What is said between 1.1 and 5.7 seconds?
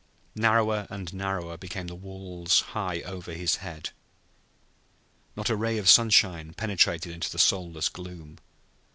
narrower became the walls high over his head. Not a